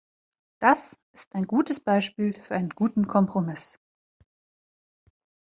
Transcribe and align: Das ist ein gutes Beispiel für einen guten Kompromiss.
Das 0.59 0.97
ist 1.13 1.35
ein 1.35 1.43
gutes 1.45 1.79
Beispiel 1.79 2.33
für 2.33 2.55
einen 2.55 2.69
guten 2.71 3.05
Kompromiss. 3.05 3.77